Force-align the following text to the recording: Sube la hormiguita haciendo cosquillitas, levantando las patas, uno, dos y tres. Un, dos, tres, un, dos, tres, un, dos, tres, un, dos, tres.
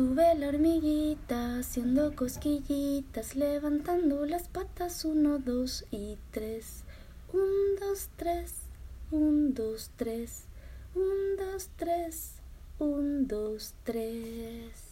Sube 0.00 0.34
la 0.34 0.48
hormiguita 0.48 1.58
haciendo 1.58 2.16
cosquillitas, 2.16 3.36
levantando 3.36 4.24
las 4.24 4.48
patas, 4.48 5.04
uno, 5.04 5.38
dos 5.38 5.84
y 5.90 6.16
tres. 6.30 6.84
Un, 7.34 7.76
dos, 7.78 8.08
tres, 8.16 8.54
un, 9.10 9.52
dos, 9.52 9.90
tres, 9.98 10.46
un, 10.94 11.36
dos, 11.36 11.68
tres, 11.76 12.32
un, 12.78 13.28
dos, 13.28 13.74
tres. 13.84 14.89